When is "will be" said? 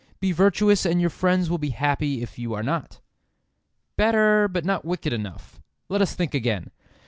1.47-1.69